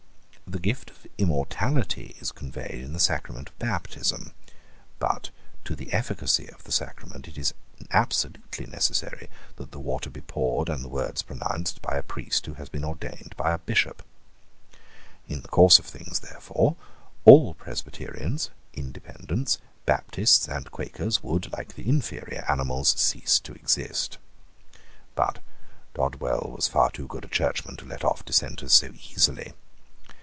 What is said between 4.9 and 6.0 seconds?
but to the